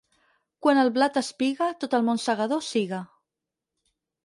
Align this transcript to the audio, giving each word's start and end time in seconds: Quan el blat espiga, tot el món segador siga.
Quan 0.65 0.79
el 0.83 0.89
blat 0.95 1.19
espiga, 1.21 1.67
tot 1.85 1.95
el 1.99 2.07
món 2.09 2.23
segador 2.25 2.67
siga. 2.71 3.05